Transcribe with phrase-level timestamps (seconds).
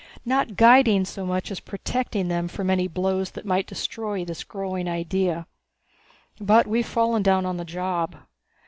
[0.25, 4.89] Not guiding so much as protecting them from any blows that might destroy this growing
[4.89, 5.45] idea.
[6.39, 8.15] But we've fallen down on the job.